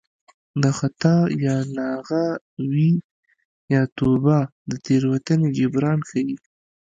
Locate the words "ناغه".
1.77-2.25